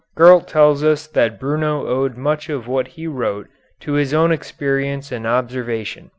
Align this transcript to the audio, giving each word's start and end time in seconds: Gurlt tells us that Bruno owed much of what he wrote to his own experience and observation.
Gurlt 0.15 0.47
tells 0.47 0.83
us 0.83 1.05
that 1.05 1.39
Bruno 1.39 1.85
owed 1.85 2.17
much 2.17 2.49
of 2.49 2.67
what 2.67 2.87
he 2.87 3.05
wrote 3.05 3.45
to 3.81 3.93
his 3.93 4.15
own 4.15 4.31
experience 4.31 5.11
and 5.11 5.27
observation. 5.27 6.09